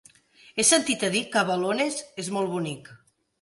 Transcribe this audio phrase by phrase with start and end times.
[0.61, 2.91] He sentit a dir que Balones és molt bonic.